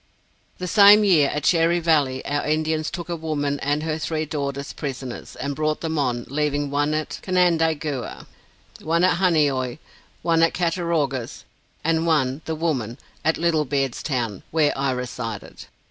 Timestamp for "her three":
3.83-4.25